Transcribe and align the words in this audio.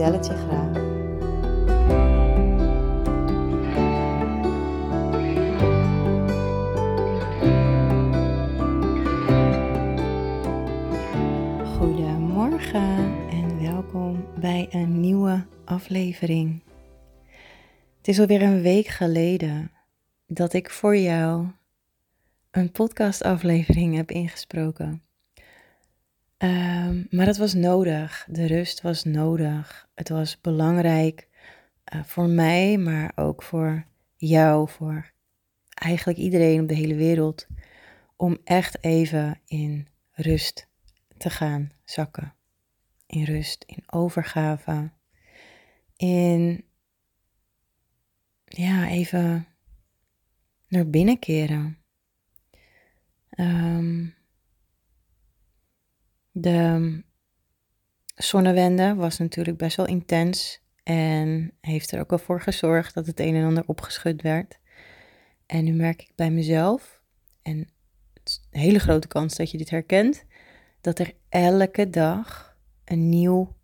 vertel 0.00 0.18
het 0.18 0.40
graag. 0.48 0.88
Goedemorgen 11.76 13.28
en 13.30 13.62
welkom 13.62 14.24
bij 14.40 14.68
een 14.70 15.00
nieuwe 15.00 15.46
aflevering. 15.64 16.62
Het 17.96 18.08
is 18.08 18.20
alweer 18.20 18.42
een 18.42 18.62
week 18.62 18.86
geleden 18.86 19.70
dat 20.26 20.52
ik 20.52 20.70
voor 20.70 20.96
jou 20.96 21.46
een 22.50 22.72
podcastaflevering 22.72 23.96
heb 23.96 24.10
ingesproken. 24.10 25.09
Um, 26.42 27.06
maar 27.10 27.26
dat 27.26 27.36
was 27.36 27.54
nodig. 27.54 28.26
De 28.30 28.46
rust 28.46 28.80
was 28.80 29.04
nodig. 29.04 29.88
Het 29.94 30.08
was 30.08 30.40
belangrijk 30.40 31.28
uh, 31.94 32.04
voor 32.04 32.28
mij, 32.28 32.78
maar 32.78 33.12
ook 33.14 33.42
voor 33.42 33.84
jou, 34.16 34.68
voor 34.68 35.12
eigenlijk 35.74 36.18
iedereen 36.18 36.60
op 36.60 36.68
de 36.68 36.74
hele 36.74 36.94
wereld, 36.94 37.46
om 38.16 38.38
echt 38.44 38.84
even 38.84 39.40
in 39.46 39.88
rust 40.10 40.68
te 41.16 41.30
gaan 41.30 41.72
zakken. 41.84 42.34
In 43.06 43.24
rust, 43.24 43.64
in 43.66 43.82
overgave, 43.86 44.90
in 45.96 46.64
ja, 48.44 48.88
even 48.88 49.46
naar 50.68 50.88
binnen 50.88 51.18
keren. 51.18 51.78
Um, 53.30 54.14
de 56.30 57.02
zonnewende 58.14 58.94
was 58.94 59.18
natuurlijk 59.18 59.56
best 59.56 59.76
wel 59.76 59.86
intens 59.86 60.62
en 60.82 61.52
heeft 61.60 61.92
er 61.92 62.00
ook 62.00 62.10
wel 62.10 62.18
voor 62.18 62.40
gezorgd 62.40 62.94
dat 62.94 63.06
het 63.06 63.20
een 63.20 63.34
en 63.34 63.44
ander 63.44 63.64
opgeschud 63.66 64.22
werd. 64.22 64.58
En 65.46 65.64
nu 65.64 65.72
merk 65.72 66.02
ik 66.02 66.12
bij 66.14 66.30
mezelf, 66.30 67.02
en 67.42 67.58
het 68.14 68.28
is 68.28 68.46
een 68.50 68.60
hele 68.60 68.78
grote 68.78 69.08
kans 69.08 69.36
dat 69.36 69.50
je 69.50 69.58
dit 69.58 69.70
herkent, 69.70 70.24
dat 70.80 70.98
er 70.98 71.12
elke 71.28 71.90
dag 71.90 72.56
een 72.84 73.08
nieuw 73.08 73.56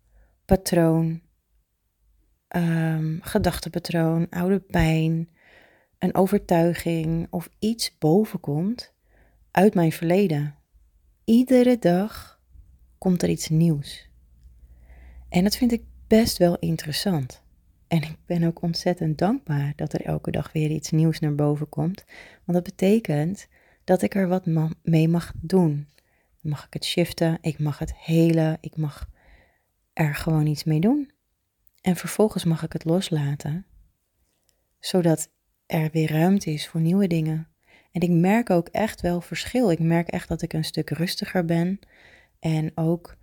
patroon, 0.45 1.21
um, 2.55 3.19
gedachtepatroon, 3.21 4.29
oude 4.29 4.59
pijn, 4.59 5.29
een 5.99 6.15
overtuiging 6.15 7.27
of 7.29 7.49
iets 7.59 7.97
bovenkomt 7.97 8.93
uit 9.51 9.73
mijn 9.73 9.91
verleden. 9.91 10.55
Iedere 11.23 11.77
dag 11.79 12.36
komt 12.97 13.23
er 13.23 13.29
iets 13.29 13.49
nieuws. 13.49 14.09
En 15.29 15.43
dat 15.43 15.55
vind 15.55 15.71
ik 15.71 15.83
best 16.07 16.37
wel 16.37 16.57
interessant. 16.57 17.41
En 17.87 18.01
ik 18.01 18.17
ben 18.25 18.43
ook 18.43 18.61
ontzettend 18.61 19.17
dankbaar 19.17 19.73
dat 19.75 19.93
er 19.93 20.01
elke 20.01 20.31
dag 20.31 20.51
weer 20.51 20.69
iets 20.69 20.91
nieuws 20.91 21.19
naar 21.19 21.35
boven 21.35 21.69
komt. 21.69 22.03
Want 22.45 22.63
dat 22.63 22.63
betekent 22.63 23.47
dat 23.83 24.01
ik 24.01 24.15
er 24.15 24.27
wat 24.27 24.45
mee 24.83 25.07
mag 25.07 25.33
doen. 25.35 25.87
Mag 26.41 26.65
ik 26.65 26.73
het 26.73 26.85
shiften, 26.85 27.37
ik 27.41 27.59
mag 27.59 27.79
het 27.79 27.95
helen, 27.95 28.57
ik 28.61 28.77
mag 28.77 29.09
er 29.93 30.15
gewoon 30.15 30.45
iets 30.45 30.63
mee 30.63 30.79
doen. 30.79 31.11
En 31.81 31.95
vervolgens 31.95 32.43
mag 32.43 32.63
ik 32.63 32.73
het 32.73 32.85
loslaten, 32.85 33.65
zodat 34.79 35.29
er 35.65 35.89
weer 35.91 36.11
ruimte 36.11 36.51
is 36.51 36.67
voor 36.67 36.81
nieuwe 36.81 37.07
dingen. 37.07 37.47
En 37.91 38.01
ik 38.01 38.09
merk 38.09 38.49
ook 38.49 38.67
echt 38.67 39.01
wel 39.01 39.21
verschil. 39.21 39.71
Ik 39.71 39.79
merk 39.79 40.07
echt 40.07 40.27
dat 40.27 40.41
ik 40.41 40.53
een 40.53 40.63
stuk 40.63 40.89
rustiger 40.89 41.45
ben. 41.45 41.79
En 42.47 42.71
ook 42.75 43.17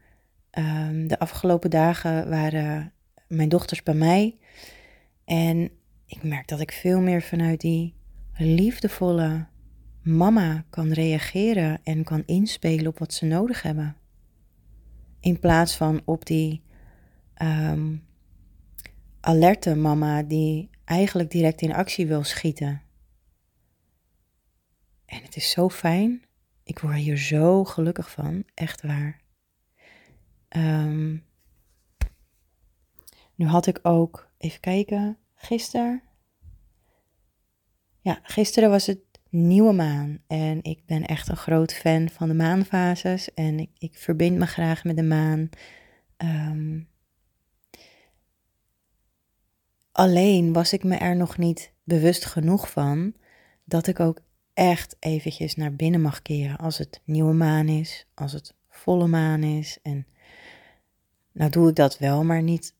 um, 0.51 1.09
de 1.09 1.19
afgelopen 1.19 1.71
dagen 1.71 2.29
waren 2.29 2.93
mijn 3.29 3.49
dochters 3.49 3.83
bij 3.83 3.95
mij. 3.95 4.39
En 5.25 5.71
ik 6.07 6.23
merk 6.23 6.49
dat 6.49 6.61
ik 6.61 6.73
veel 6.73 7.01
meer 7.01 7.23
vanuit 7.23 7.61
die 7.61 7.95
liefdevolle 8.37 9.47
mama 10.03 10.65
kan 10.71 10.93
reageren 10.93 11.81
en 11.83 12.05
kan 12.05 12.23
inspelen 12.27 12.87
op 12.87 12.99
wat 12.99 13.13
ze 13.13 13.27
nodig 13.27 13.63
hebben. 13.63 13.97
In 15.21 15.39
plaats 15.39 15.77
van 15.77 16.03
op 16.05 16.27
die 16.27 16.63
um, 17.43 18.05
alerte 19.21 19.75
mama 19.75 20.23
die 20.23 20.71
eigenlijk 20.85 21.31
direct 21.31 21.61
in 21.61 21.75
actie 21.75 22.07
wil 22.07 22.25
schieten. 22.25 22.83
En 25.07 25.23
het 25.23 25.37
is 25.37 25.51
zo 25.51 25.69
fijn. 25.69 26.23
Ik 26.65 26.79
word 26.79 26.95
hier 26.95 27.19
zo 27.19 27.65
gelukkig 27.65 28.11
van, 28.11 28.45
echt 28.55 28.83
waar. 28.83 29.21
Um, 30.49 31.25
nu 33.35 33.47
had 33.47 33.67
ik 33.67 33.79
ook, 33.83 34.31
even 34.39 34.61
kijken, 34.61 35.19
gisteren. 35.35 36.03
Ja, 38.01 38.21
gisteren 38.23 38.71
was 38.71 38.87
het 38.87 39.01
nieuwe 39.29 39.73
maan. 39.73 40.19
En 40.27 40.63
ik 40.63 40.87
ben 40.87 41.05
echt 41.07 41.29
een 41.29 41.37
groot 41.37 41.75
fan 41.75 42.09
van 42.09 42.29
de 42.29 42.35
maanfases. 42.35 43.35
En 43.35 43.59
ik, 43.59 43.71
ik 43.79 43.99
verbind 43.99 44.39
me 44.39 44.47
graag 44.47 44.85
met 44.85 44.97
de 44.97 45.03
maan. 45.03 45.49
Um, 46.17 46.89
alleen 49.93 50.53
was 50.53 50.73
ik 50.73 50.85
me 50.85 50.97
er 50.97 51.17
nog 51.17 51.39
niet 51.39 51.73
bewust 51.85 52.25
genoeg 52.25 52.71
van 52.71 53.15
dat 53.65 53.87
ik 53.87 54.01
ook 54.01 54.21
echt 54.55 54.97
eventjes 54.99 55.55
naar 55.55 55.75
binnen 55.75 56.01
mag 56.01 56.23
keren 56.23 56.57
als 56.57 56.79
het 56.79 57.01
nieuwe 57.05 57.33
maan 57.33 57.69
is, 57.69 58.07
als 58.15 58.33
het 58.33 58.55
volle 58.69 59.07
maan 59.07 59.43
is. 59.43 59.79
En 59.83 60.07
nou 61.33 61.51
doe 61.51 61.69
ik 61.69 61.75
dat 61.75 61.99
wel, 61.99 62.25
maar 62.25 62.43
niet. 62.43 62.75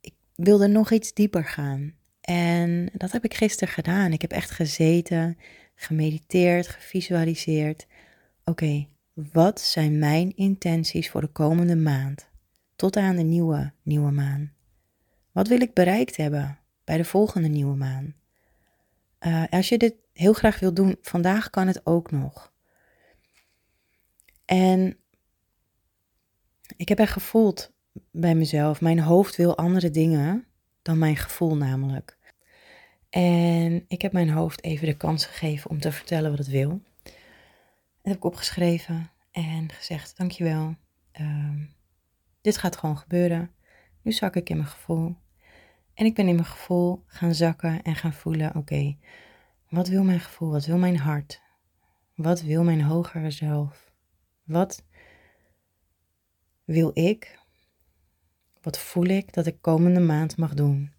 Ik 0.00 0.14
wilde 0.34 0.66
nog 0.66 0.90
iets 0.92 1.12
dieper 1.12 1.44
gaan. 1.44 1.94
En 2.20 2.90
dat 2.92 3.12
heb 3.12 3.24
ik 3.24 3.34
gisteren 3.34 3.74
gedaan. 3.74 4.12
Ik 4.12 4.20
heb 4.20 4.30
echt 4.30 4.50
gezeten, 4.50 5.38
gemediteerd, 5.74 6.66
gevisualiseerd. 6.66 7.86
Oké, 8.44 8.86
wat 9.12 9.60
zijn 9.60 9.98
mijn 9.98 10.36
intenties 10.36 11.10
voor 11.10 11.20
de 11.20 11.32
komende 11.32 11.76
maand? 11.76 12.28
Tot 12.76 12.96
aan 12.96 13.16
de 13.16 13.22
nieuwe, 13.22 13.72
nieuwe 13.82 14.10
maan. 14.10 14.52
Wat 15.32 15.48
wil 15.48 15.60
ik 15.60 15.74
bereikt 15.74 16.16
hebben 16.16 16.58
bij 16.84 16.96
de 16.96 17.04
volgende 17.04 17.48
nieuwe 17.48 17.76
maan? 17.76 18.14
Uh, 19.26 19.44
als 19.50 19.68
je 19.68 19.78
dit 19.78 19.94
heel 20.12 20.32
graag 20.32 20.58
wil 20.58 20.74
doen, 20.74 20.96
vandaag 21.02 21.50
kan 21.50 21.66
het 21.66 21.86
ook 21.86 22.10
nog. 22.10 22.52
En 24.44 24.98
ik 26.76 26.88
heb 26.88 26.98
echt 26.98 27.12
gevoeld 27.12 27.72
bij 28.10 28.34
mezelf, 28.34 28.80
mijn 28.80 29.00
hoofd 29.00 29.36
wil 29.36 29.56
andere 29.56 29.90
dingen 29.90 30.46
dan 30.82 30.98
mijn 30.98 31.16
gevoel 31.16 31.56
namelijk. 31.56 32.18
En 33.10 33.84
ik 33.88 34.02
heb 34.02 34.12
mijn 34.12 34.30
hoofd 34.30 34.62
even 34.62 34.86
de 34.86 34.96
kans 34.96 35.26
gegeven 35.26 35.70
om 35.70 35.80
te 35.80 35.92
vertellen 35.92 36.30
wat 36.30 36.38
het 36.38 36.48
wil. 36.48 36.82
Dat 37.02 37.12
heb 38.02 38.16
ik 38.16 38.24
opgeschreven 38.24 39.10
en 39.30 39.72
gezegd, 39.72 40.16
dankjewel, 40.16 40.74
uh, 41.20 41.54
dit 42.40 42.56
gaat 42.56 42.76
gewoon 42.76 42.98
gebeuren. 42.98 43.50
Nu 44.02 44.12
zak 44.12 44.36
ik 44.36 44.50
in 44.50 44.56
mijn 44.56 44.68
gevoel. 44.68 45.16
En 45.94 46.06
ik 46.06 46.14
ben 46.14 46.28
in 46.28 46.34
mijn 46.34 46.46
gevoel 46.46 47.04
gaan 47.06 47.34
zakken 47.34 47.82
en 47.82 47.94
gaan 47.96 48.12
voelen, 48.12 48.54
oké, 48.54 48.96
wat 49.68 49.88
wil 49.88 50.04
mijn 50.04 50.20
gevoel? 50.20 50.50
Wat 50.50 50.66
wil 50.66 50.78
mijn 50.78 50.98
hart? 50.98 51.42
Wat 52.14 52.42
wil 52.42 52.64
mijn 52.64 52.82
hogere 52.82 53.30
zelf? 53.30 53.92
Wat 54.42 54.84
wil 56.64 56.90
ik? 56.94 57.38
Wat 58.60 58.78
voel 58.78 59.04
ik 59.04 59.32
dat 59.32 59.46
ik 59.46 59.60
komende 59.60 60.00
maand 60.00 60.36
mag 60.36 60.54
doen? 60.54 60.92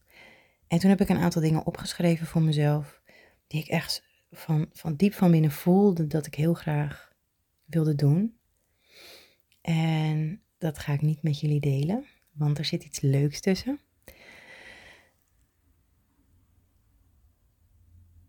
En 0.68 0.80
toen 0.80 0.90
heb 0.90 1.02
ik 1.02 1.10
een 1.10 1.18
aantal 1.18 1.42
dingen 1.42 1.66
opgeschreven 1.66 2.28
voor 2.28 2.42
mezelf, 2.42 3.02
die 3.48 3.62
ik 3.62 3.68
echt 3.68 4.04
van, 4.32 4.70
van 4.72 4.96
diep 4.96 5.14
van 5.14 5.32
binnen 5.32 5.52
voelde 5.52 6.08
dat 6.08 6.26
ik 6.26 6.36
heel 6.36 6.54
graag 6.54 7.14
wilde 7.66 7.96
doen. 7.96 8.38
En 9.62 10.42
dat 10.58 10.80
ga 10.80 10.94
ik 10.94 11.02
niet 11.02 11.24
met 11.24 11.40
jullie 11.40 11.60
delen, 11.60 12.06
want 12.32 12.58
er 12.58 12.66
zit 12.66 12.84
iets 12.84 13.00
leuks 13.00 13.40
tussen. 13.42 13.80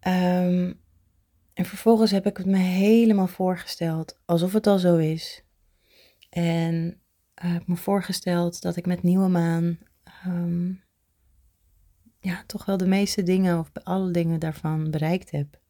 Um, 0.06 0.80
en 1.52 1.64
vervolgens 1.64 2.10
heb 2.10 2.26
ik 2.26 2.36
het 2.36 2.46
me 2.46 2.56
helemaal 2.56 3.26
voorgesteld, 3.26 4.18
alsof 4.24 4.52
het 4.52 4.66
al 4.66 4.78
zo 4.78 4.96
is. 4.96 5.44
En 6.30 7.00
uh, 7.44 7.52
heb 7.52 7.66
me 7.66 7.76
voorgesteld 7.76 8.62
dat 8.62 8.76
ik 8.76 8.86
met 8.86 9.02
nieuwe 9.02 9.28
maan 9.28 9.78
um, 10.26 10.82
ja, 12.20 12.44
toch 12.46 12.64
wel 12.64 12.76
de 12.76 12.86
meeste 12.86 13.22
dingen 13.22 13.58
of 13.58 13.70
alle 13.82 14.10
dingen 14.10 14.40
daarvan 14.40 14.90
bereikt 14.90 15.30
heb. 15.30 15.60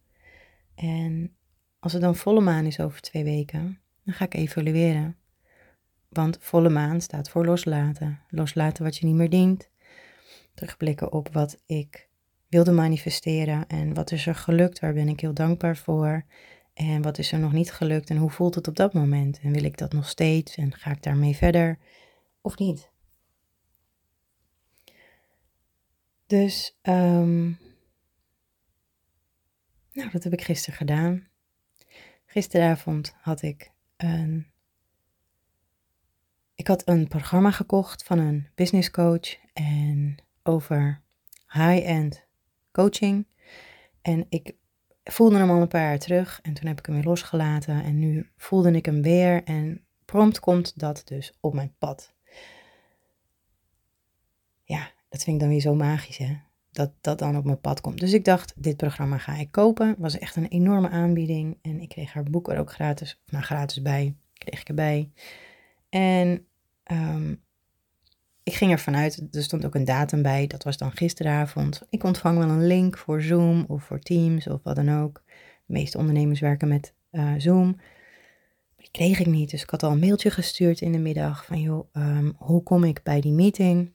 En 0.74 1.36
als 1.78 1.92
het 1.92 2.02
dan 2.02 2.16
volle 2.16 2.40
maan 2.40 2.64
is 2.64 2.80
over 2.80 3.00
twee 3.00 3.24
weken, 3.24 3.80
dan 4.04 4.14
ga 4.14 4.24
ik 4.24 4.34
evalueren. 4.34 5.16
Want 6.08 6.38
volle 6.40 6.68
maan 6.68 7.00
staat 7.00 7.28
voor 7.28 7.44
loslaten. 7.44 8.20
Loslaten 8.28 8.84
wat 8.84 8.96
je 8.96 9.06
niet 9.06 9.14
meer 9.14 9.30
dient. 9.30 9.70
Terugblikken 10.54 11.12
op 11.12 11.32
wat 11.32 11.62
ik 11.66 12.05
wilde 12.56 12.72
manifesteren 12.72 13.66
en 13.66 13.94
wat 13.94 14.10
is 14.10 14.26
er 14.26 14.34
gelukt, 14.34 14.78
waar 14.78 14.92
ben 14.92 15.08
ik 15.08 15.20
heel 15.20 15.34
dankbaar 15.34 15.76
voor. 15.76 16.24
En 16.74 17.02
wat 17.02 17.18
is 17.18 17.32
er 17.32 17.38
nog 17.38 17.52
niet 17.52 17.72
gelukt 17.72 18.10
en 18.10 18.16
hoe 18.16 18.30
voelt 18.30 18.54
het 18.54 18.68
op 18.68 18.76
dat 18.76 18.92
moment? 18.92 19.40
En 19.42 19.52
wil 19.52 19.64
ik 19.64 19.76
dat 19.76 19.92
nog 19.92 20.08
steeds 20.08 20.56
en 20.56 20.74
ga 20.74 20.90
ik 20.90 21.02
daarmee 21.02 21.36
verder 21.36 21.78
of 22.40 22.58
niet? 22.58 22.90
Dus, 26.26 26.78
um, 26.82 27.58
nou, 29.92 30.10
dat 30.10 30.24
heb 30.24 30.32
ik 30.32 30.42
gisteren 30.42 30.76
gedaan. 30.76 31.28
Gisteravond 32.26 33.14
had 33.20 33.42
ik 33.42 33.70
een. 33.96 34.46
Ik 36.54 36.66
had 36.66 36.88
een 36.88 37.08
programma 37.08 37.50
gekocht 37.50 38.04
van 38.04 38.18
een 38.18 38.48
business 38.54 38.90
coach 38.90 39.36
en 39.52 40.16
over 40.42 41.02
high-end 41.48 42.25
coaching. 42.76 43.26
En 44.02 44.26
ik 44.28 44.54
voelde 45.04 45.36
hem 45.36 45.50
al 45.50 45.60
een 45.60 45.68
paar 45.68 45.82
jaar 45.82 45.98
terug 45.98 46.38
en 46.42 46.52
toen 46.52 46.66
heb 46.66 46.78
ik 46.78 46.86
hem 46.86 46.94
weer 46.94 47.04
losgelaten 47.04 47.84
en 47.84 47.98
nu 47.98 48.30
voelde 48.36 48.70
ik 48.70 48.86
hem 48.86 49.02
weer 49.02 49.44
en 49.44 49.84
prompt 50.04 50.40
komt 50.40 50.78
dat 50.78 51.02
dus 51.04 51.32
op 51.40 51.54
mijn 51.54 51.74
pad. 51.78 52.14
Ja, 54.62 54.90
dat 55.08 55.22
vind 55.22 55.36
ik 55.36 55.42
dan 55.42 55.48
weer 55.48 55.60
zo 55.60 55.74
magisch 55.74 56.16
hè, 56.16 56.36
dat 56.70 56.92
dat 57.00 57.18
dan 57.18 57.36
op 57.36 57.44
mijn 57.44 57.60
pad 57.60 57.80
komt. 57.80 58.00
Dus 58.00 58.12
ik 58.12 58.24
dacht, 58.24 58.52
dit 58.56 58.76
programma 58.76 59.18
ga 59.18 59.36
ik 59.36 59.50
kopen. 59.50 59.88
Het 59.88 59.98
was 59.98 60.18
echt 60.18 60.36
een 60.36 60.48
enorme 60.48 60.88
aanbieding 60.88 61.58
en 61.62 61.80
ik 61.80 61.88
kreeg 61.88 62.12
haar 62.12 62.30
boek 62.30 62.48
er 62.50 62.58
ook 62.58 62.72
gratis, 62.72 63.20
nou 63.26 63.44
gratis 63.44 63.82
bij, 63.82 64.16
kreeg 64.32 64.60
ik 64.60 64.68
erbij. 64.68 65.10
En 65.88 66.46
um, 66.92 67.44
ik 68.46 68.54
ging 68.54 68.70
ervan 68.70 68.96
uit, 68.96 69.22
er 69.32 69.42
stond 69.42 69.64
ook 69.64 69.74
een 69.74 69.84
datum 69.84 70.22
bij, 70.22 70.46
dat 70.46 70.62
was 70.62 70.76
dan 70.76 70.92
gisteravond. 70.92 71.82
Ik 71.90 72.04
ontvang 72.04 72.38
wel 72.38 72.48
een 72.48 72.66
link 72.66 72.98
voor 72.98 73.22
Zoom 73.22 73.64
of 73.68 73.82
voor 73.82 73.98
Teams 73.98 74.46
of 74.46 74.62
wat 74.62 74.76
dan 74.76 75.02
ook. 75.02 75.22
De 75.66 75.72
meeste 75.72 75.98
ondernemers 75.98 76.40
werken 76.40 76.68
met 76.68 76.94
uh, 77.10 77.34
Zoom. 77.38 77.76
Die 78.76 78.88
kreeg 78.90 79.18
ik 79.18 79.26
niet, 79.26 79.50
dus 79.50 79.62
ik 79.62 79.70
had 79.70 79.82
al 79.82 79.90
een 79.90 79.98
mailtje 79.98 80.30
gestuurd 80.30 80.80
in 80.80 80.92
de 80.92 80.98
middag 80.98 81.44
van 81.44 81.60
joh, 81.60 81.88
um, 81.92 82.34
hoe 82.38 82.62
kom 82.62 82.84
ik 82.84 83.02
bij 83.02 83.20
die 83.20 83.32
meeting? 83.32 83.92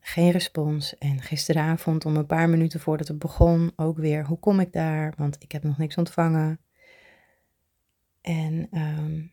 Geen 0.00 0.30
respons. 0.30 0.98
En 0.98 1.22
gisteravond, 1.22 2.04
om 2.04 2.16
een 2.16 2.26
paar 2.26 2.48
minuten 2.48 2.80
voordat 2.80 3.08
het 3.08 3.18
begon, 3.18 3.72
ook 3.76 3.98
weer, 3.98 4.24
hoe 4.24 4.38
kom 4.38 4.60
ik 4.60 4.72
daar? 4.72 5.14
Want 5.16 5.36
ik 5.38 5.52
heb 5.52 5.62
nog 5.62 5.78
niks 5.78 5.96
ontvangen. 5.96 6.60
En 8.20 8.68
um, 8.72 9.32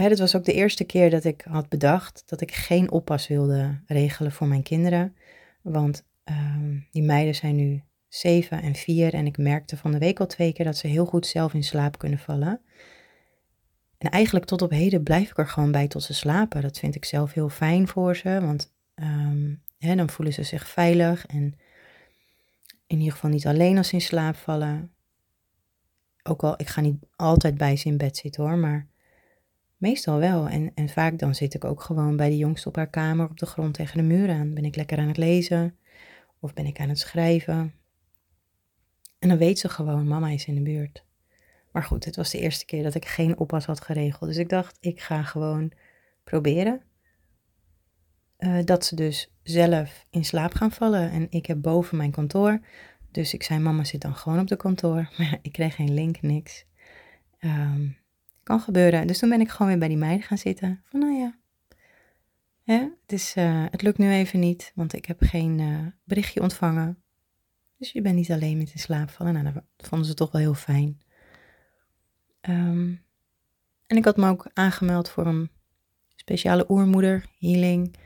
Hè, 0.00 0.16
was 0.16 0.36
ook 0.36 0.44
de 0.44 0.52
eerste 0.52 0.84
keer 0.84 1.10
dat 1.10 1.24
ik 1.24 1.44
had 1.48 1.68
bedacht 1.68 2.22
dat 2.26 2.40
ik 2.40 2.52
geen 2.52 2.90
oppas 2.90 3.28
wilde 3.28 3.80
regelen 3.86 4.32
voor 4.32 4.46
mijn 4.46 4.62
kinderen. 4.62 5.16
Want 5.62 6.06
um, 6.24 6.86
die 6.90 7.02
meiden 7.02 7.34
zijn 7.34 7.56
nu 7.56 7.82
zeven 8.08 8.62
en 8.62 8.74
vier 8.74 9.14
en 9.14 9.26
ik 9.26 9.38
merkte 9.38 9.76
van 9.76 9.92
de 9.92 9.98
week 9.98 10.20
al 10.20 10.26
twee 10.26 10.52
keer 10.52 10.64
dat 10.64 10.76
ze 10.76 10.86
heel 10.86 11.04
goed 11.04 11.26
zelf 11.26 11.54
in 11.54 11.64
slaap 11.64 11.98
kunnen 11.98 12.18
vallen. 12.18 12.60
En 13.98 14.10
eigenlijk 14.10 14.44
tot 14.44 14.62
op 14.62 14.70
heden 14.70 15.02
blijf 15.02 15.30
ik 15.30 15.38
er 15.38 15.48
gewoon 15.48 15.72
bij 15.72 15.88
tot 15.88 16.02
ze 16.02 16.14
slapen. 16.14 16.62
Dat 16.62 16.78
vind 16.78 16.94
ik 16.94 17.04
zelf 17.04 17.32
heel 17.32 17.48
fijn 17.48 17.88
voor 17.88 18.16
ze, 18.16 18.40
want 18.40 18.72
um, 18.94 19.62
hè, 19.78 19.94
dan 19.94 20.10
voelen 20.10 20.34
ze 20.34 20.42
zich 20.42 20.68
veilig 20.68 21.26
en 21.26 21.54
in 22.86 22.98
ieder 22.98 23.12
geval 23.12 23.30
niet 23.30 23.46
alleen 23.46 23.76
als 23.76 23.88
ze 23.88 23.94
in 23.94 24.00
slaap 24.00 24.36
vallen. 24.36 24.92
Ook 26.22 26.42
al, 26.42 26.54
ik 26.56 26.68
ga 26.68 26.80
niet 26.80 26.96
altijd 27.16 27.56
bij 27.56 27.76
ze 27.76 27.88
in 27.88 27.96
bed 27.96 28.16
zitten 28.16 28.42
hoor, 28.42 28.56
maar 28.56 28.88
Meestal 29.80 30.18
wel. 30.18 30.48
En, 30.48 30.72
en 30.74 30.88
vaak 30.88 31.18
dan 31.18 31.34
zit 31.34 31.54
ik 31.54 31.64
ook 31.64 31.80
gewoon 31.80 32.16
bij 32.16 32.28
de 32.28 32.36
jongste 32.36 32.68
op 32.68 32.76
haar 32.76 32.90
kamer 32.90 33.28
op 33.28 33.38
de 33.38 33.46
grond 33.46 33.74
tegen 33.74 33.96
de 33.96 34.02
muur 34.02 34.30
aan. 34.30 34.54
Ben 34.54 34.64
ik 34.64 34.76
lekker 34.76 34.98
aan 34.98 35.08
het 35.08 35.16
lezen 35.16 35.76
of 36.40 36.54
ben 36.54 36.66
ik 36.66 36.80
aan 36.80 36.88
het 36.88 36.98
schrijven. 36.98 37.74
En 39.18 39.28
dan 39.28 39.38
weet 39.38 39.58
ze 39.58 39.68
gewoon, 39.68 40.08
mama 40.08 40.28
is 40.28 40.46
in 40.46 40.54
de 40.54 40.62
buurt. 40.62 41.04
Maar 41.72 41.82
goed, 41.82 42.04
het 42.04 42.16
was 42.16 42.30
de 42.30 42.38
eerste 42.38 42.64
keer 42.64 42.82
dat 42.82 42.94
ik 42.94 43.04
geen 43.04 43.38
oppas 43.38 43.64
had 43.64 43.80
geregeld. 43.80 44.30
Dus 44.30 44.38
ik 44.38 44.48
dacht, 44.48 44.78
ik 44.80 45.00
ga 45.00 45.22
gewoon 45.22 45.72
proberen. 46.24 46.82
Uh, 48.38 48.64
dat 48.64 48.84
ze 48.84 48.94
dus 48.94 49.32
zelf 49.42 50.06
in 50.10 50.24
slaap 50.24 50.54
gaan 50.54 50.72
vallen. 50.72 51.10
En 51.10 51.26
ik 51.30 51.46
heb 51.46 51.62
boven 51.62 51.96
mijn 51.96 52.10
kantoor. 52.10 52.60
Dus 53.10 53.34
ik 53.34 53.42
zei, 53.42 53.60
mama 53.60 53.84
zit 53.84 54.00
dan 54.00 54.14
gewoon 54.14 54.40
op 54.40 54.46
de 54.46 54.56
kantoor. 54.56 55.10
Maar 55.18 55.38
ik 55.42 55.52
kreeg 55.52 55.74
geen 55.74 55.94
link, 55.94 56.22
niks. 56.22 56.64
Um, 57.40 57.96
kan 58.50 58.60
gebeuren. 58.60 59.06
Dus 59.06 59.18
toen 59.18 59.28
ben 59.28 59.40
ik 59.40 59.48
gewoon 59.48 59.68
weer 59.68 59.78
bij 59.78 59.88
die 59.88 59.96
meiden 59.96 60.26
gaan 60.26 60.38
zitten. 60.38 60.82
Van 60.84 61.00
nou 61.00 61.12
ja, 61.12 61.38
hè, 62.62 62.78
het, 62.78 63.12
is, 63.12 63.36
uh, 63.36 63.64
het 63.70 63.82
lukt 63.82 63.98
nu 63.98 64.10
even 64.10 64.40
niet, 64.40 64.72
want 64.74 64.92
ik 64.92 65.04
heb 65.04 65.16
geen 65.20 65.58
uh, 65.58 65.86
berichtje 66.04 66.42
ontvangen. 66.42 67.02
Dus 67.78 67.92
je 67.92 68.00
bent 68.02 68.14
niet 68.14 68.30
alleen 68.30 68.58
met 68.58 68.72
in 68.72 68.78
slaap 68.78 69.10
vallen. 69.10 69.32
Nou, 69.32 69.54
dat 69.76 69.88
vonden 69.88 70.06
ze 70.06 70.14
toch 70.14 70.32
wel 70.32 70.40
heel 70.40 70.54
fijn. 70.54 71.00
Um, 72.48 73.02
en 73.86 73.96
ik 73.96 74.04
had 74.04 74.16
me 74.16 74.28
ook 74.28 74.50
aangemeld 74.52 75.08
voor 75.08 75.26
een 75.26 75.50
speciale 76.14 76.70
oermoeder 76.70 77.26
healing. 77.38 77.96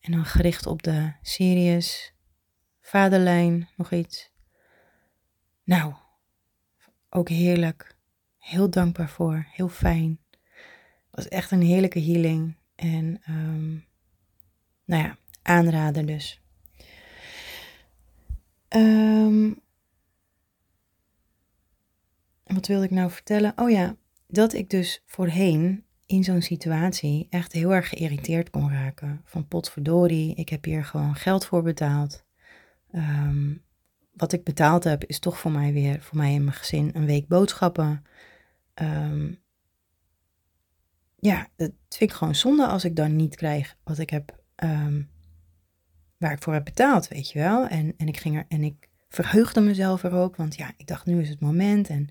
En 0.00 0.12
dan 0.12 0.24
gericht 0.24 0.66
op 0.66 0.82
de 0.82 1.12
Sirius, 1.22 2.14
vaderlijn, 2.80 3.68
nog 3.76 3.92
iets. 3.92 4.30
Nou, 5.64 5.94
ook 7.08 7.28
heerlijk 7.28 7.93
heel 8.44 8.70
dankbaar 8.70 9.08
voor. 9.08 9.46
Heel 9.50 9.68
fijn. 9.68 10.18
Het 10.30 11.10
was 11.10 11.28
echt 11.28 11.50
een 11.50 11.62
heerlijke 11.62 12.00
healing. 12.00 12.56
En 12.74 13.20
um, 13.28 13.84
nou 14.84 15.02
ja, 15.02 15.16
aanraden 15.42 16.06
dus. 16.06 16.42
Um, 18.68 19.60
wat 22.44 22.66
wilde 22.66 22.84
ik 22.84 22.90
nou 22.90 23.10
vertellen? 23.10 23.52
Oh 23.56 23.70
ja, 23.70 23.96
dat 24.26 24.52
ik 24.52 24.70
dus 24.70 25.02
voorheen 25.06 25.84
in 26.06 26.24
zo'n 26.24 26.42
situatie 26.42 27.26
echt 27.30 27.52
heel 27.52 27.74
erg 27.74 27.88
geïrriteerd 27.88 28.50
kon 28.50 28.70
raken. 28.70 29.20
Van 29.24 29.48
potverdorie, 29.48 30.34
ik 30.34 30.48
heb 30.48 30.64
hier 30.64 30.84
gewoon 30.84 31.14
geld 31.14 31.46
voor 31.46 31.62
betaald. 31.62 32.24
Um, 32.92 33.62
wat 34.12 34.32
ik 34.32 34.44
betaald 34.44 34.84
heb 34.84 35.04
is 35.04 35.18
toch 35.18 35.38
voor 35.38 35.50
mij 35.50 35.72
weer, 35.72 36.02
voor 36.02 36.16
mij 36.16 36.34
en 36.34 36.44
mijn 36.44 36.56
gezin, 36.56 36.90
een 36.92 37.06
week 37.06 37.28
boodschappen. 37.28 38.04
Um, 38.82 39.42
ja, 41.16 41.48
dat 41.56 41.72
vind 41.88 42.10
ik 42.10 42.16
gewoon 42.16 42.34
zonde 42.34 42.66
als 42.66 42.84
ik 42.84 42.96
dan 42.96 43.16
niet 43.16 43.36
krijg 43.36 43.76
wat 43.84 43.98
ik 43.98 44.10
heb, 44.10 44.42
um, 44.56 45.10
waar 46.16 46.32
ik 46.32 46.42
voor 46.42 46.52
heb 46.52 46.64
betaald, 46.64 47.08
weet 47.08 47.30
je 47.30 47.38
wel. 47.38 47.66
En, 47.66 47.94
en 47.96 48.08
ik 48.08 48.16
ging 48.16 48.36
er, 48.36 48.44
en 48.48 48.62
ik 48.62 48.88
verheugde 49.08 49.60
mezelf 49.60 50.02
er 50.02 50.12
ook, 50.12 50.36
want 50.36 50.56
ja, 50.56 50.72
ik 50.76 50.86
dacht 50.86 51.06
nu 51.06 51.20
is 51.20 51.28
het 51.28 51.40
moment 51.40 51.88
en 51.88 52.08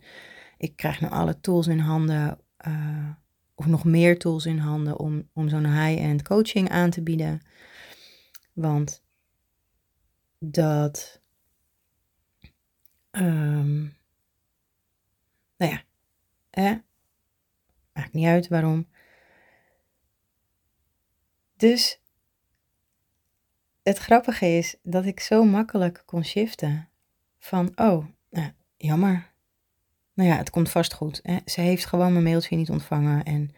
ik 0.58 0.75
krijg 0.75 1.01
nu 1.01 1.08
alle 1.08 1.39
tools 1.39 1.67
in 1.67 1.79
handen, 1.79 2.39
uh, 2.67 3.10
of 3.55 3.65
nog 3.65 3.84
meer 3.84 4.20
tools 4.20 4.46
in 4.46 4.58
handen 4.58 5.00
om, 5.00 5.29
om 5.34 5.50
zo'n 5.50 5.65
high-end 5.65 6.22
coaching 6.22 6.70
aan 6.70 6.89
te 6.89 7.01
bieden. 7.01 7.41
Want 8.53 9.03
dat, 10.39 11.22
um, 13.12 13.98
nou 15.58 15.72
ja, 15.72 15.84
Hè? 16.60 16.75
Maakt 17.93 18.13
niet 18.13 18.25
uit 18.25 18.48
waarom. 18.48 18.88
Dus 21.57 22.01
het 23.83 23.98
grappige 23.98 24.45
is 24.45 24.75
dat 24.83 25.05
ik 25.05 25.19
zo 25.19 25.43
makkelijk 25.43 26.03
kon 26.05 26.24
shiften. 26.24 26.89
Van, 27.39 27.72
oh, 27.75 28.05
nou, 28.29 28.51
jammer. 28.77 29.31
Nou 30.13 30.29
ja, 30.29 30.38
het 30.38 30.50
komt 30.50 30.69
vast 30.69 30.93
goed. 30.93 31.19
Hè? 31.24 31.38
Ze 31.45 31.62
heeft 31.62 31.86
gewoon 31.86 32.12
mijn 32.12 32.24
mailtje 32.24 32.55
niet 32.55 32.69
ontvangen. 32.69 33.24
En 33.24 33.51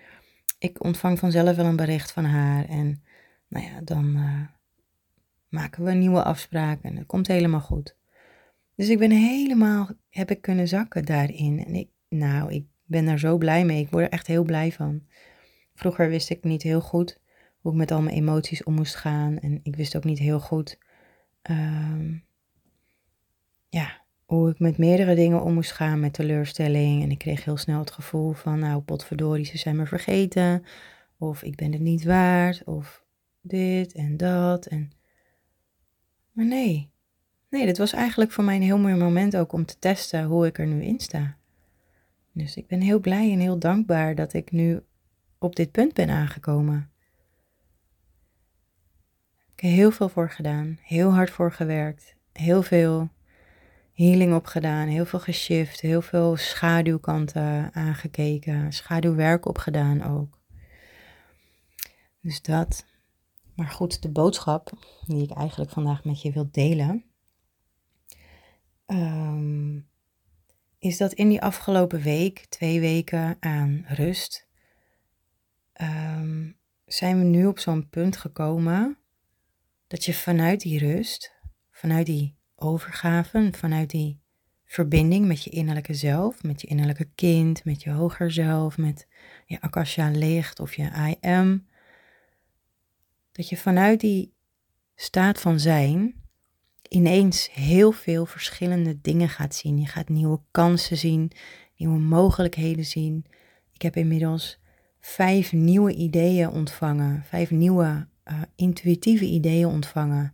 ik 0.59 0.83
ontvang 0.83 1.19
vanzelf 1.19 1.55
wel 1.55 1.65
een 1.65 1.75
bericht 1.75 2.11
van 2.11 2.25
haar. 2.25 2.69
En 2.69 3.03
nou 3.47 3.65
ja, 3.65 3.81
dan 3.81 4.17
uh, 4.17 4.41
maken 5.49 5.83
we 5.83 5.91
nieuwe 5.91 6.23
afspraak. 6.23 6.81
En 6.81 6.95
het 6.95 7.05
komt 7.05 7.27
helemaal 7.27 7.61
goed. 7.61 7.95
Dus 8.75 8.89
ik 8.89 8.97
ben 8.97 9.11
helemaal, 9.11 9.89
heb 10.09 10.31
ik 10.31 10.41
kunnen 10.41 10.67
zakken 10.67 11.05
daarin. 11.05 11.65
En 11.65 11.75
ik, 11.75 11.89
nou, 12.09 12.53
ik 12.53 12.65
ben 12.85 13.05
daar 13.05 13.19
zo 13.19 13.37
blij 13.37 13.65
mee. 13.65 13.81
Ik 13.81 13.89
word 13.89 14.03
er 14.03 14.11
echt 14.11 14.27
heel 14.27 14.43
blij 14.43 14.71
van. 14.71 15.01
Vroeger 15.73 16.09
wist 16.09 16.29
ik 16.29 16.43
niet 16.43 16.63
heel 16.63 16.81
goed 16.81 17.19
hoe 17.59 17.71
ik 17.71 17.77
met 17.77 17.91
al 17.91 18.01
mijn 18.01 18.15
emoties 18.15 18.63
om 18.63 18.73
moest 18.73 18.95
gaan. 18.95 19.39
En 19.39 19.59
ik 19.63 19.75
wist 19.75 19.95
ook 19.95 20.03
niet 20.03 20.19
heel 20.19 20.39
goed 20.39 20.77
um, 21.49 22.23
ja, 23.69 24.01
hoe 24.25 24.49
ik 24.49 24.59
met 24.59 24.77
meerdere 24.77 25.15
dingen 25.15 25.41
om 25.41 25.53
moest 25.53 25.71
gaan, 25.71 25.99
met 25.99 26.13
teleurstelling. 26.13 27.03
En 27.03 27.11
ik 27.11 27.17
kreeg 27.17 27.43
heel 27.43 27.57
snel 27.57 27.79
het 27.79 27.91
gevoel 27.91 28.33
van, 28.33 28.59
nou 28.59 28.81
potverdorie, 28.81 29.45
ze 29.45 29.57
zijn 29.57 29.75
me 29.75 29.85
vergeten. 29.85 30.63
Of 31.17 31.43
ik 31.43 31.55
ben 31.55 31.71
het 31.71 31.81
niet 31.81 32.03
waard. 32.03 32.63
Of 32.63 33.03
dit 33.41 33.93
en 33.93 34.17
dat. 34.17 34.65
En 34.65 34.91
Maar 36.31 36.45
nee, 36.45 36.89
nee, 37.49 37.65
dit 37.65 37.77
was 37.77 37.93
eigenlijk 37.93 38.31
voor 38.31 38.43
mij 38.43 38.55
een 38.55 38.61
heel 38.61 38.77
mooi 38.77 38.95
moment 38.95 39.37
ook 39.37 39.53
om 39.53 39.65
te 39.65 39.79
testen 39.79 40.23
hoe 40.23 40.45
ik 40.45 40.59
er 40.59 40.67
nu 40.67 40.83
in 40.83 40.99
sta. 40.99 41.37
Dus 42.35 42.55
ik 42.55 42.67
ben 42.67 42.81
heel 42.81 42.99
blij 42.99 43.31
en 43.31 43.39
heel 43.39 43.59
dankbaar 43.59 44.15
dat 44.15 44.33
ik 44.33 44.51
nu 44.51 44.83
op 45.39 45.55
dit 45.55 45.71
punt 45.71 45.93
ben 45.93 46.09
aangekomen. 46.09 46.91
Ik 49.51 49.59
heb 49.59 49.71
heel 49.71 49.91
veel 49.91 50.09
voor 50.09 50.29
gedaan, 50.29 50.77
heel 50.81 51.13
hard 51.13 51.29
voor 51.29 51.51
gewerkt, 51.51 52.15
heel 52.31 52.63
veel 52.63 53.09
healing 53.93 54.33
opgedaan, 54.33 54.87
heel 54.87 55.05
veel 55.05 55.19
geshift, 55.19 55.81
heel 55.81 56.01
veel 56.01 56.35
schaduwkanten 56.35 57.73
aangekeken, 57.73 58.73
schaduwwerk 58.73 59.45
opgedaan 59.45 60.03
ook. 60.03 60.39
Dus 62.21 62.41
dat. 62.41 62.85
Maar 63.55 63.69
goed, 63.69 64.01
de 64.01 64.11
boodschap 64.11 64.71
die 65.05 65.23
ik 65.23 65.31
eigenlijk 65.31 65.71
vandaag 65.71 66.03
met 66.03 66.21
je 66.21 66.31
wil 66.31 66.47
delen, 66.51 67.03
ehm, 68.85 69.24
is 70.85 70.97
dat 70.97 71.13
in 71.13 71.29
die 71.29 71.41
afgelopen 71.41 72.01
week, 72.01 72.45
twee 72.49 72.79
weken 72.79 73.37
aan 73.39 73.85
rust, 73.87 74.47
ehm, 75.73 76.51
zijn 76.85 77.17
we 77.17 77.23
nu 77.23 77.45
op 77.45 77.59
zo'n 77.59 77.89
punt 77.89 78.17
gekomen 78.17 78.97
dat 79.87 80.05
je 80.05 80.13
vanuit 80.13 80.61
die 80.61 80.79
rust, 80.79 81.33
vanuit 81.71 82.05
die 82.05 82.35
overgave, 82.55 83.49
vanuit 83.51 83.89
die 83.89 84.19
verbinding 84.65 85.25
met 85.25 85.43
je 85.43 85.49
innerlijke 85.49 85.93
zelf, 85.93 86.43
met 86.43 86.61
je 86.61 86.67
innerlijke 86.67 87.09
kind, 87.15 87.63
met 87.65 87.83
je 87.83 87.91
hoger 87.91 88.31
zelf, 88.31 88.77
met 88.77 89.07
je 89.45 89.61
akasha 89.61 90.09
licht 90.09 90.59
of 90.59 90.73
je 90.73 90.83
I 90.83 91.27
am, 91.27 91.67
dat 93.31 93.49
je 93.49 93.57
vanuit 93.57 93.99
die 93.99 94.33
staat 94.95 95.41
van 95.41 95.59
zijn 95.59 96.24
ineens 96.89 97.49
heel 97.53 97.91
veel 97.91 98.25
verschillende 98.25 99.01
dingen 99.01 99.29
gaat 99.29 99.55
zien. 99.55 99.79
Je 99.79 99.87
gaat 99.87 100.09
nieuwe 100.09 100.39
kansen 100.51 100.97
zien, 100.97 101.31
nieuwe 101.77 101.99
mogelijkheden 101.99 102.85
zien. 102.85 103.25
Ik 103.73 103.81
heb 103.81 103.95
inmiddels 103.95 104.59
vijf 104.99 105.53
nieuwe 105.53 105.93
ideeën 105.93 106.49
ontvangen, 106.49 107.23
vijf 107.23 107.51
nieuwe 107.51 108.07
uh, 108.25 108.41
intuïtieve 108.55 109.25
ideeën 109.25 109.67
ontvangen 109.67 110.33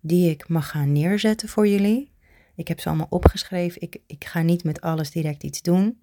die 0.00 0.30
ik 0.30 0.48
mag 0.48 0.68
gaan 0.68 0.92
neerzetten 0.92 1.48
voor 1.48 1.68
jullie. 1.68 2.12
Ik 2.54 2.68
heb 2.68 2.80
ze 2.80 2.88
allemaal 2.88 3.06
opgeschreven. 3.10 3.80
Ik, 3.82 3.98
ik 4.06 4.24
ga 4.24 4.42
niet 4.42 4.64
met 4.64 4.80
alles 4.80 5.10
direct 5.10 5.42
iets 5.42 5.62
doen. 5.62 5.98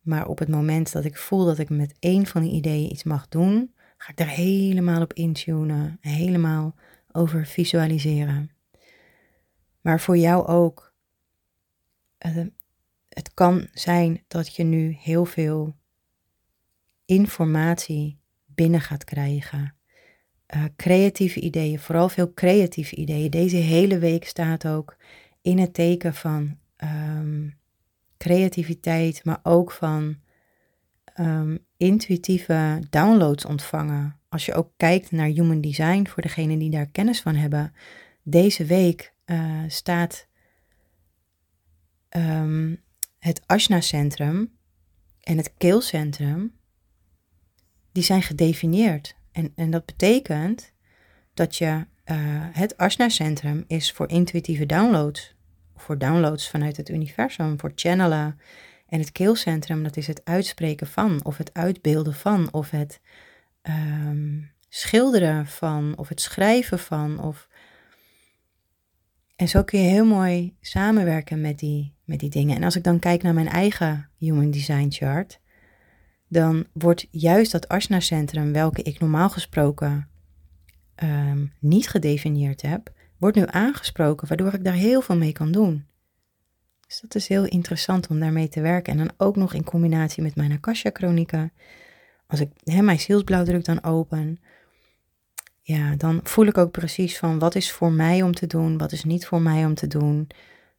Maar 0.00 0.26
op 0.26 0.38
het 0.38 0.48
moment 0.48 0.92
dat 0.92 1.04
ik 1.04 1.16
voel 1.16 1.44
dat 1.44 1.58
ik 1.58 1.68
met 1.68 1.94
één 1.98 2.26
van 2.26 2.42
die 2.42 2.52
ideeën 2.52 2.90
iets 2.90 3.02
mag 3.02 3.28
doen, 3.28 3.74
ga 3.96 4.10
ik 4.10 4.16
daar 4.16 4.28
helemaal 4.28 5.02
op 5.02 5.12
intunen. 5.12 5.98
Helemaal 6.00 6.74
over 7.12 7.46
visualiseren. 7.46 8.50
Maar 9.84 10.00
voor 10.00 10.16
jou 10.16 10.46
ook. 10.46 10.92
Uh, 12.26 12.46
het 13.08 13.34
kan 13.34 13.68
zijn 13.72 14.24
dat 14.28 14.56
je 14.56 14.64
nu 14.64 14.96
heel 15.00 15.24
veel 15.24 15.76
informatie 17.04 18.18
binnen 18.46 18.80
gaat 18.80 19.04
krijgen. 19.04 19.74
Uh, 20.54 20.64
creatieve 20.76 21.40
ideeën, 21.40 21.78
vooral 21.78 22.08
veel 22.08 22.34
creatieve 22.34 22.96
ideeën. 22.96 23.30
Deze 23.30 23.56
hele 23.56 23.98
week 23.98 24.24
staat 24.24 24.66
ook 24.66 24.96
in 25.42 25.58
het 25.58 25.74
teken 25.74 26.14
van 26.14 26.58
um, 26.76 27.58
creativiteit, 28.18 29.24
maar 29.24 29.40
ook 29.42 29.70
van 29.70 30.16
um, 31.20 31.66
intuïtieve 31.76 32.82
downloads 32.90 33.44
ontvangen. 33.44 34.18
Als 34.28 34.46
je 34.46 34.54
ook 34.54 34.70
kijkt 34.76 35.10
naar 35.10 35.28
human 35.28 35.60
design, 35.60 36.06
voor 36.06 36.22
degenen 36.22 36.58
die 36.58 36.70
daar 36.70 36.86
kennis 36.86 37.20
van 37.20 37.34
hebben, 37.34 37.74
deze 38.22 38.64
week 38.64 39.13
uh, 39.26 39.62
staat 39.66 40.26
um, 42.10 42.82
het 43.18 43.42
Ashna-centrum 43.46 44.52
en 45.20 45.36
het 45.36 45.54
keelcentrum, 45.58 46.52
die 47.92 48.02
zijn 48.02 48.22
gedefinieerd. 48.22 49.16
En, 49.32 49.52
en 49.54 49.70
dat 49.70 49.84
betekent 49.84 50.72
dat 51.34 51.56
je 51.56 51.66
uh, 51.66 52.16
het 52.52 52.76
Ashna-centrum 52.76 53.64
is 53.66 53.92
voor 53.92 54.08
intuïtieve 54.08 54.66
downloads, 54.66 55.34
voor 55.76 55.98
downloads 55.98 56.50
vanuit 56.50 56.76
het 56.76 56.88
universum, 56.88 57.60
voor 57.60 57.72
channelen. 57.74 58.40
En 58.88 58.98
het 58.98 59.12
keelcentrum, 59.12 59.82
dat 59.82 59.96
is 59.96 60.06
het 60.06 60.24
uitspreken 60.24 60.86
van, 60.86 61.24
of 61.24 61.36
het 61.36 61.54
uitbeelden 61.54 62.14
van, 62.14 62.52
of 62.52 62.70
het 62.70 63.00
um, 63.62 64.50
schilderen 64.68 65.46
van, 65.46 65.96
of 65.96 66.08
het 66.08 66.20
schrijven 66.20 66.78
van. 66.78 67.18
Of... 67.18 67.48
En 69.36 69.48
zo 69.48 69.62
kun 69.62 69.78
je 69.78 69.88
heel 69.88 70.06
mooi 70.06 70.56
samenwerken 70.60 71.40
met 71.40 71.58
die, 71.58 71.94
met 72.04 72.20
die 72.20 72.30
dingen. 72.30 72.56
En 72.56 72.62
als 72.62 72.76
ik 72.76 72.84
dan 72.84 72.98
kijk 72.98 73.22
naar 73.22 73.34
mijn 73.34 73.48
eigen 73.48 74.08
Human 74.18 74.50
Design 74.50 74.86
Chart, 74.90 75.40
dan 76.28 76.66
wordt 76.72 77.06
juist 77.10 77.52
dat 77.52 77.68
Ashna-centrum, 77.68 78.52
welke 78.52 78.82
ik 78.82 79.00
normaal 79.00 79.30
gesproken 79.30 80.08
um, 81.02 81.52
niet 81.60 81.88
gedefinieerd 81.88 82.62
heb, 82.62 82.92
wordt 83.18 83.36
nu 83.36 83.44
aangesproken, 83.46 84.28
waardoor 84.28 84.54
ik 84.54 84.64
daar 84.64 84.74
heel 84.74 85.00
veel 85.00 85.16
mee 85.16 85.32
kan 85.32 85.52
doen. 85.52 85.86
Dus 86.86 87.00
dat 87.00 87.14
is 87.14 87.28
heel 87.28 87.44
interessant 87.44 88.08
om 88.08 88.20
daarmee 88.20 88.48
te 88.48 88.60
werken. 88.60 88.92
En 88.92 88.98
dan 88.98 89.12
ook 89.16 89.36
nog 89.36 89.54
in 89.54 89.64
combinatie 89.64 90.22
met 90.22 90.36
mijn 90.36 90.52
Akasha-chronieken. 90.52 91.52
Als 92.26 92.40
ik 92.40 92.50
hè, 92.64 92.82
mijn 92.82 93.00
zielsblauwdruk 93.00 93.64
dan 93.64 93.84
open, 93.84 94.38
ja, 95.66 95.96
dan 95.96 96.20
voel 96.22 96.46
ik 96.46 96.58
ook 96.58 96.70
precies 96.70 97.18
van 97.18 97.38
wat 97.38 97.54
is 97.54 97.72
voor 97.72 97.92
mij 97.92 98.22
om 98.22 98.34
te 98.34 98.46
doen, 98.46 98.78
wat 98.78 98.92
is 98.92 99.04
niet 99.04 99.26
voor 99.26 99.40
mij 99.40 99.64
om 99.64 99.74
te 99.74 99.86
doen. 99.86 100.28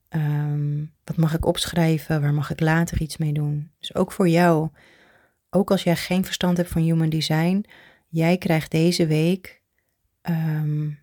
Um, 0.10 0.94
wat 1.04 1.18
mag 1.18 1.34
ik 1.34 1.46
opschrijven, 1.46 2.22
waar 2.22 2.34
mag 2.34 2.51
ik 2.51 2.60
later 2.60 3.01
iets 3.01 3.18
mee 3.18 3.34
doen. 3.34 3.72
Dus 3.80 3.96
ook 3.96 4.12
voor 4.12 4.27
jou 4.27 4.70
ook 5.50 5.72
als 5.72 5.84
jij 5.84 5.96
geen 5.96 6.25
verstand 6.25 6.58
hebt 6.58 6.70
van 6.70 6.82
human 6.82 7.10
design, 7.10 7.65
jij 8.08 8.38
krijgt 8.38 8.72
deze 8.72 9.08
week, 9.08 9.62
um, 10.22 11.00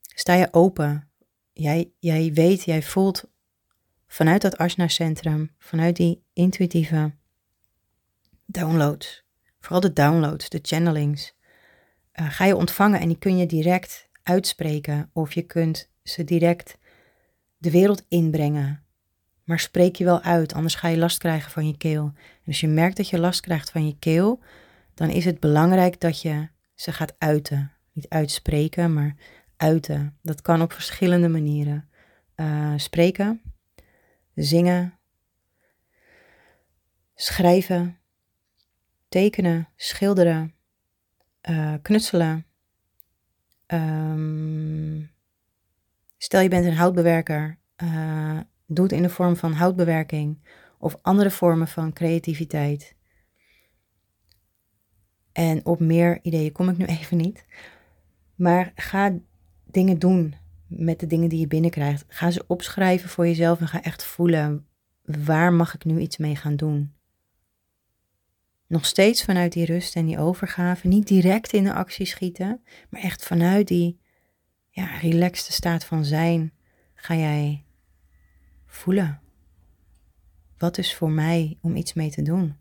sta 0.00 0.34
je 0.34 0.48
open. 0.50 1.10
Jij, 1.52 1.90
jij 1.98 2.32
weet, 2.32 2.64
jij 2.64 2.82
voelt 2.82 3.24
vanuit 4.06 4.42
dat 4.42 4.56
Ashna 4.56 4.88
Centrum, 4.88 5.50
vanuit 5.58 5.96
die 5.96 6.22
intuïtieve 6.32 7.14
downloads, 8.46 9.24
vooral 9.60 9.80
de 9.80 9.92
downloads, 9.92 10.48
de 10.48 10.58
channelings, 10.62 11.34
uh, 12.20 12.30
ga 12.30 12.44
je 12.44 12.56
ontvangen 12.56 13.00
en 13.00 13.08
die 13.08 13.18
kun 13.18 13.36
je 13.36 13.46
direct 13.46 14.08
uitspreken 14.22 15.10
of 15.12 15.32
je 15.32 15.42
kunt 15.42 15.90
ze 16.02 16.24
direct 16.24 16.78
de 17.56 17.70
wereld 17.70 18.04
inbrengen. 18.08 18.82
Maar 19.44 19.58
spreek 19.58 19.96
je 19.96 20.04
wel 20.04 20.22
uit, 20.22 20.54
anders 20.54 20.74
ga 20.74 20.88
je 20.88 20.98
last 20.98 21.18
krijgen 21.18 21.50
van 21.50 21.66
je 21.66 21.76
keel. 21.76 22.04
En 22.14 22.44
als 22.46 22.60
je 22.60 22.68
merkt 22.68 22.96
dat 22.96 23.08
je 23.08 23.18
last 23.18 23.40
krijgt 23.40 23.70
van 23.70 23.86
je 23.86 23.98
keel, 23.98 24.40
dan 24.94 25.10
is 25.10 25.24
het 25.24 25.40
belangrijk 25.40 26.00
dat 26.00 26.22
je 26.22 26.48
ze 26.74 26.92
gaat 26.92 27.14
uiten. 27.18 27.72
Niet 27.92 28.08
uitspreken, 28.08 28.92
maar 28.92 29.16
uiten. 29.56 30.18
Dat 30.22 30.42
kan 30.42 30.62
op 30.62 30.72
verschillende 30.72 31.28
manieren. 31.28 31.88
Uh, 32.36 32.72
spreken, 32.76 33.40
zingen, 34.34 34.98
schrijven, 37.14 37.98
tekenen, 39.08 39.68
schilderen, 39.76 40.54
uh, 41.50 41.74
knutselen. 41.82 42.46
Um, 43.66 45.10
stel 46.18 46.40
je 46.40 46.48
bent 46.48 46.66
een 46.66 46.76
houtbewerker. 46.76 47.58
Uh, 47.82 48.40
Doe 48.66 48.84
het 48.84 48.92
in 48.92 49.02
de 49.02 49.10
vorm 49.10 49.36
van 49.36 49.52
houtbewerking 49.52 50.38
of 50.78 50.98
andere 51.02 51.30
vormen 51.30 51.68
van 51.68 51.92
creativiteit. 51.92 52.94
En 55.32 55.66
op 55.66 55.80
meer 55.80 56.18
ideeën 56.22 56.52
kom 56.52 56.68
ik 56.68 56.76
nu 56.76 56.84
even 57.00 57.16
niet. 57.16 57.44
Maar 58.34 58.72
ga 58.74 59.18
dingen 59.64 59.98
doen 59.98 60.34
met 60.66 61.00
de 61.00 61.06
dingen 61.06 61.28
die 61.28 61.40
je 61.40 61.46
binnenkrijgt. 61.46 62.04
Ga 62.08 62.30
ze 62.30 62.44
opschrijven 62.46 63.08
voor 63.08 63.26
jezelf 63.26 63.60
en 63.60 63.68
ga 63.68 63.82
echt 63.82 64.04
voelen 64.04 64.66
waar 65.02 65.52
mag 65.52 65.74
ik 65.74 65.84
nu 65.84 65.98
iets 65.98 66.16
mee 66.16 66.36
gaan 66.36 66.56
doen. 66.56 66.97
Nog 68.68 68.86
steeds 68.86 69.24
vanuit 69.24 69.52
die 69.52 69.64
rust 69.64 69.96
en 69.96 70.06
die 70.06 70.18
overgave. 70.18 70.88
Niet 70.88 71.06
direct 71.06 71.52
in 71.52 71.64
de 71.64 71.72
actie 71.72 72.06
schieten, 72.06 72.62
maar 72.90 73.00
echt 73.00 73.24
vanuit 73.24 73.68
die 73.68 73.98
ja, 74.70 74.96
relaxte 74.96 75.52
staat 75.52 75.84
van 75.84 76.04
zijn 76.04 76.52
ga 76.94 77.14
jij 77.14 77.64
voelen. 78.66 79.20
Wat 80.58 80.78
is 80.78 80.94
voor 80.94 81.10
mij 81.10 81.58
om 81.60 81.76
iets 81.76 81.92
mee 81.92 82.10
te 82.10 82.22
doen? 82.22 82.56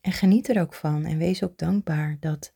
En 0.00 0.12
geniet 0.12 0.48
er 0.48 0.60
ook 0.60 0.74
van 0.74 1.04
en 1.04 1.18
wees 1.18 1.42
ook 1.42 1.58
dankbaar 1.58 2.16
dat, 2.20 2.52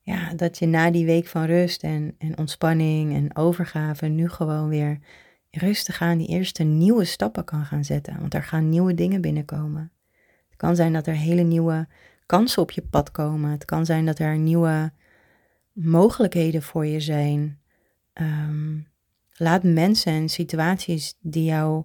ja, 0.00 0.34
dat 0.34 0.58
je 0.58 0.66
na 0.66 0.90
die 0.90 1.06
week 1.06 1.26
van 1.26 1.44
rust 1.44 1.82
en, 1.82 2.14
en 2.18 2.38
ontspanning 2.38 3.14
en 3.14 3.36
overgave 3.36 4.06
nu 4.06 4.28
gewoon 4.28 4.68
weer 4.68 4.98
rustig 5.50 6.00
aan 6.00 6.18
die 6.18 6.28
eerste 6.28 6.62
nieuwe 6.62 7.04
stappen 7.04 7.44
kan 7.44 7.64
gaan 7.64 7.84
zetten. 7.84 8.20
Want 8.20 8.34
er 8.34 8.42
gaan 8.42 8.68
nieuwe 8.68 8.94
dingen 8.94 9.20
binnenkomen. 9.20 9.92
Het 10.48 10.56
kan 10.56 10.76
zijn 10.76 10.92
dat 10.92 11.06
er 11.06 11.14
hele 11.14 11.42
nieuwe 11.42 11.88
kansen 12.26 12.62
op 12.62 12.70
je 12.70 12.82
pad 12.82 13.10
komen. 13.10 13.50
Het 13.50 13.64
kan 13.64 13.86
zijn 13.86 14.06
dat 14.06 14.18
er 14.18 14.38
nieuwe 14.38 14.92
mogelijkheden 15.72 16.62
voor 16.62 16.86
je 16.86 17.00
zijn. 17.00 17.60
Ehm, 18.12 18.78
laat 19.36 19.62
mensen 19.62 20.12
en 20.12 20.28
situaties 20.28 21.16
die 21.20 21.44
jou 21.44 21.84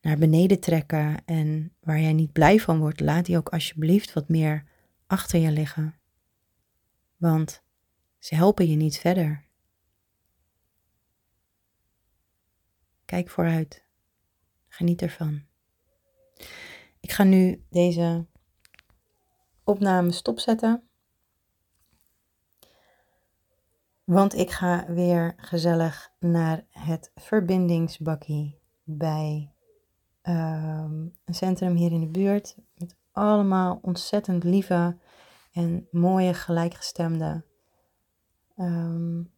naar 0.00 0.18
beneden 0.18 0.60
trekken 0.60 1.16
en 1.24 1.72
waar 1.80 2.00
jij 2.00 2.12
niet 2.12 2.32
blij 2.32 2.58
van 2.58 2.78
wordt, 2.78 3.00
laat 3.00 3.26
die 3.26 3.36
ook 3.36 3.48
alsjeblieft 3.48 4.12
wat 4.12 4.28
meer 4.28 4.64
achter 5.06 5.40
je 5.40 5.50
liggen. 5.50 5.94
Want 7.16 7.62
ze 8.18 8.34
helpen 8.34 8.68
je 8.68 8.76
niet 8.76 8.98
verder. 8.98 9.44
Kijk 13.10 13.30
vooruit. 13.30 13.84
Geniet 14.68 15.02
ervan. 15.02 15.42
Ik 17.00 17.12
ga 17.12 17.24
nu 17.24 17.64
deze 17.70 18.26
opname 19.64 20.12
stopzetten. 20.12 20.88
Want 24.04 24.34
ik 24.34 24.50
ga 24.50 24.84
weer 24.88 25.34
gezellig 25.36 26.12
naar 26.18 26.66
het 26.70 27.12
verbindingsbakkie 27.14 28.60
bij 28.82 29.52
ehm, 30.22 31.08
een 31.24 31.34
centrum 31.34 31.74
hier 31.74 31.92
in 31.92 32.00
de 32.00 32.08
buurt. 32.10 32.56
Met 32.74 32.96
allemaal 33.12 33.78
ontzettend 33.82 34.44
lieve 34.44 34.98
en 35.52 35.88
mooie 35.90 36.34
gelijkgestemden. 36.34 37.44
Um, 38.56 39.32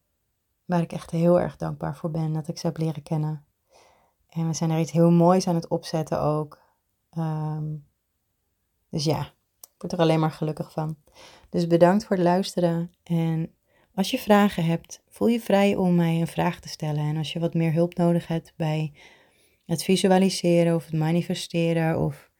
waar 0.64 0.81
ik 0.81 0.93
echt 0.93 1.11
heel 1.11 1.41
erg 1.41 1.57
dankbaar 1.57 1.97
voor 1.97 2.11
ben 2.11 2.33
dat 2.33 2.49
ik 2.49 2.59
ze 2.59 2.67
heb 2.67 2.76
leren 2.76 3.02
kennen. 3.02 3.45
En 4.32 4.46
we 4.46 4.52
zijn 4.54 4.70
er 4.70 4.80
iets 4.80 4.92
heel 4.92 5.10
moois 5.10 5.46
aan 5.46 5.54
het 5.54 5.68
opzetten 5.68 6.20
ook. 6.20 6.60
Ehm, 7.10 7.64
dus 8.90 9.04
ja, 9.04 9.20
ik 9.60 9.78
word 9.78 9.92
er 9.92 9.98
alleen 9.98 10.20
maar 10.20 10.30
gelukkig 10.30 10.72
van. 10.72 10.96
Dus 11.50 11.66
bedankt 11.66 12.04
voor 12.04 12.16
het 12.16 12.24
luisteren. 12.24 12.90
En 13.02 13.50
als 13.94 14.10
je 14.10 14.18
vragen 14.18 14.64
hebt, 14.64 15.02
voel 15.08 15.28
je 15.28 15.40
vrij 15.40 15.76
om 15.76 15.94
mij 15.94 16.20
een 16.20 16.26
vraag 16.26 16.60
te 16.60 16.68
stellen. 16.68 17.04
En 17.04 17.16
als 17.16 17.32
je 17.32 17.38
wat 17.38 17.54
meer 17.54 17.72
hulp 17.72 17.96
nodig 17.96 18.26
hebt 18.26 18.52
bij 18.56 18.92
het 19.66 19.82
visualiseren 19.82 20.74
of 20.74 20.84
het 20.84 20.94
manifesteren 20.94 21.98
of 21.98 22.30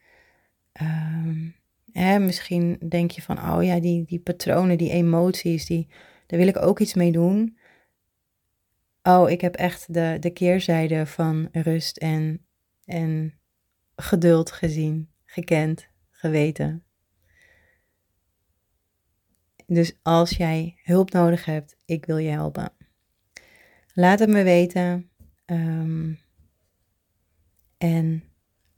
hè, 1.93 2.19
misschien 2.19 2.79
denk 2.89 3.11
je 3.11 3.23
van, 3.23 3.39
oh 3.39 3.65
ja, 3.65 3.81
die, 3.81 4.05
die 4.05 4.21
patronen, 4.21 4.79
die 4.79 4.91
emoties, 4.91 5.67
die, 5.67 5.89
daar 6.27 6.39
wil 6.39 6.49
ik 6.49 6.63
ook 6.63 6.81
iets 6.81 6.95
mee 6.95 7.13
doen. 7.13 7.57
Oh, 9.03 9.31
ik 9.31 9.41
heb 9.41 9.55
echt 9.55 9.95
de, 9.95 10.17
de 10.21 10.31
keerzijde 10.31 11.07
van 11.07 11.49
rust 11.53 11.97
en, 11.97 12.47
en 12.85 13.39
geduld 13.97 14.51
gezien, 14.51 15.11
gekend, 15.25 15.89
geweten. 16.11 16.85
Dus 19.67 19.99
als 20.03 20.31
jij 20.31 20.79
hulp 20.83 21.13
nodig 21.13 21.45
hebt, 21.45 21.77
ik 21.85 22.07
wil 22.07 22.17
je 22.17 22.31
helpen. 22.31 22.73
Laat 23.95 24.19
het 24.19 24.29
me 24.29 24.43
weten. 24.43 25.11
Um, 25.47 26.19
en 27.79 28.25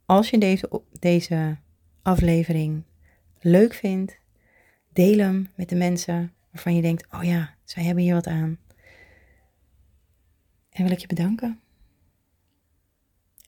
als 0.05 0.29
je 0.29 0.37
deze, 0.37 0.81
deze 0.99 1.57
aflevering 2.01 2.83
leuk 3.39 3.73
vindt, 3.73 4.19
deel 4.93 5.17
hem 5.17 5.49
met 5.55 5.69
de 5.69 5.75
mensen 5.75 6.33
waarvan 6.51 6.75
je 6.75 6.81
denkt: 6.81 7.13
oh 7.13 7.23
ja, 7.23 7.55
zij 7.63 7.83
hebben 7.83 8.03
hier 8.03 8.13
wat 8.13 8.27
aan. 8.27 8.59
En 10.75 10.83
wil 10.83 10.91
ik 10.91 10.99
je 10.99 11.07
bedanken. 11.07 11.59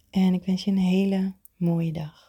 En 0.09 0.33
ik 0.33 0.45
wens 0.45 0.63
je 0.63 0.71
een 0.71 0.77
hele 0.77 1.33
mooie 1.55 1.91
dag. 1.91 2.26